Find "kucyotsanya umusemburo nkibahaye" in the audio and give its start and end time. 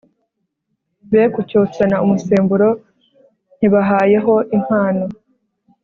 1.33-4.17